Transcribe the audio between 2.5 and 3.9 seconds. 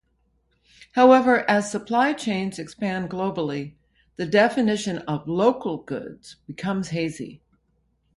expand globally,